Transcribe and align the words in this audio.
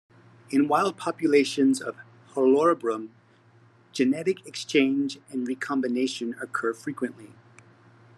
In 0.49 0.67
wild 0.67 0.97
populations 0.97 1.79
of 1.79 1.95
"Halorubrum", 2.33 3.09
genetic 3.91 4.43
exchange 4.47 5.19
and 5.29 5.47
recombination 5.47 6.33
occur 6.41 6.73
frequently. 6.73 7.33